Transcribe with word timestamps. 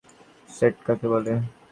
Set 0.49 0.75
কাকে 0.85 1.07
বলে? 1.13 1.33